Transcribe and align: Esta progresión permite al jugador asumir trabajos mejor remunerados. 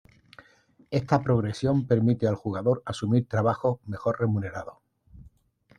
Esta 0.89 1.21
progresión 1.21 1.85
permite 1.85 2.27
al 2.27 2.33
jugador 2.33 2.81
asumir 2.87 3.27
trabajos 3.27 3.77
mejor 3.85 4.19
remunerados. 4.19 4.77